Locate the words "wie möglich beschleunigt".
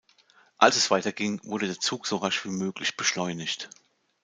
2.43-3.69